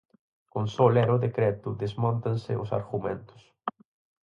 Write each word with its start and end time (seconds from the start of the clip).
Con 0.53 0.65
só 0.73 0.85
ler 0.95 1.09
o 1.15 1.21
decreto 1.25 1.69
desmóntanse 1.81 2.51
os 2.63 2.69
argumentos. 2.79 3.41